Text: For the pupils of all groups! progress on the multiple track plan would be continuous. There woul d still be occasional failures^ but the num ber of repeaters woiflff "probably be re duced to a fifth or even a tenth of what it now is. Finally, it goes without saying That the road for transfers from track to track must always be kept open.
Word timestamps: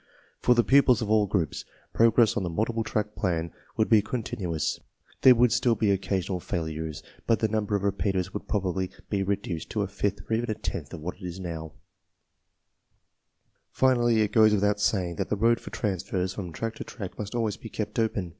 For 0.39 0.55
the 0.55 0.63
pupils 0.63 1.03
of 1.03 1.11
all 1.11 1.27
groups! 1.27 1.63
progress 1.93 2.35
on 2.35 2.41
the 2.41 2.49
multiple 2.49 2.83
track 2.83 3.13
plan 3.13 3.51
would 3.77 3.87
be 3.87 4.01
continuous. 4.01 4.79
There 5.21 5.35
woul 5.35 5.45
d 5.45 5.53
still 5.53 5.75
be 5.75 5.91
occasional 5.91 6.39
failures^ 6.39 7.03
but 7.27 7.37
the 7.37 7.47
num 7.47 7.65
ber 7.65 7.75
of 7.75 7.83
repeaters 7.83 8.29
woiflff 8.31 8.47
"probably 8.47 8.89
be 9.11 9.21
re 9.21 9.35
duced 9.35 9.69
to 9.69 9.83
a 9.83 9.87
fifth 9.87 10.21
or 10.27 10.33
even 10.33 10.49
a 10.49 10.55
tenth 10.55 10.91
of 10.95 11.01
what 11.01 11.17
it 11.21 11.39
now 11.39 11.67
is. 11.67 11.71
Finally, 13.69 14.21
it 14.21 14.31
goes 14.33 14.55
without 14.55 14.79
saying 14.79 15.17
That 15.17 15.29
the 15.29 15.35
road 15.37 15.59
for 15.59 15.69
transfers 15.69 16.33
from 16.33 16.51
track 16.51 16.73
to 16.77 16.83
track 16.83 17.19
must 17.19 17.35
always 17.35 17.57
be 17.57 17.69
kept 17.69 17.99
open. 17.99 18.29